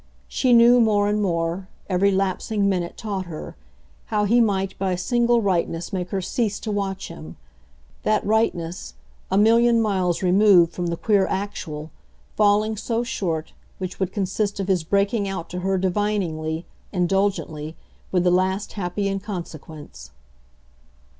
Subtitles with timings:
[0.27, 3.55] She knew more and more every lapsing minute taught her
[4.05, 7.35] how he might by a single rightness make her cease to watch him;
[8.01, 8.95] that rightness,
[9.29, 11.91] a million miles removed from the queer actual,
[12.35, 17.75] falling so short, which would consist of his breaking out to her diviningly, indulgently,
[18.11, 20.09] with the last happy inconsequence.